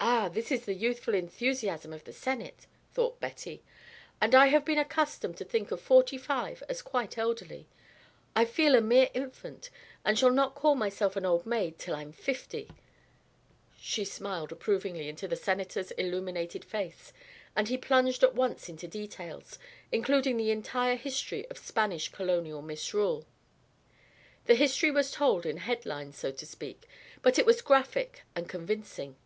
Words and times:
"Ah, 0.00 0.28
this 0.28 0.52
is 0.52 0.64
the 0.64 0.74
youthful 0.74 1.12
enthusiasm 1.14 1.92
of 1.92 2.04
the 2.04 2.12
Senate," 2.12 2.66
thought 2.92 3.18
Betty. 3.18 3.64
"And 4.20 4.32
I 4.32 4.46
have 4.48 4.64
been 4.64 4.78
accustomed 4.78 5.36
to 5.38 5.44
think 5.44 5.72
of 5.72 5.80
forty 5.80 6.16
five 6.16 6.62
as 6.68 6.82
quite 6.82 7.18
elderly. 7.18 7.66
I 8.36 8.44
feel 8.44 8.76
a 8.76 8.80
mere 8.80 9.08
infant 9.12 9.70
and 10.04 10.16
shall 10.16 10.30
not 10.30 10.54
call 10.54 10.76
myself 10.76 11.16
an 11.16 11.24
old 11.26 11.46
maid 11.46 11.80
till 11.80 11.96
I'm 11.96 12.12
fifty." 12.12 12.68
She 13.80 14.04
smiled 14.04 14.52
approvingly 14.52 15.08
into 15.08 15.26
the 15.26 15.34
Senator's 15.34 15.90
illuminated 15.92 16.64
face, 16.64 17.12
and 17.56 17.66
he 17.66 17.76
plunged 17.76 18.22
at 18.22 18.36
once 18.36 18.68
into 18.68 18.86
details, 18.86 19.58
including 19.90 20.36
the 20.36 20.52
entire 20.52 20.94
history 20.96 21.44
of 21.48 21.58
Spanish 21.58 22.08
colonial 22.10 22.62
misrule. 22.62 23.26
The 24.44 24.54
history 24.54 24.92
was 24.92 25.10
told 25.10 25.44
in 25.44 25.56
head 25.56 25.84
lines, 25.84 26.16
so 26.16 26.30
to 26.30 26.46
speak, 26.46 26.86
but 27.20 27.36
it 27.36 27.46
was 27.46 27.62
graphic 27.62 28.22
and 28.36 28.48
convincing. 28.48 29.16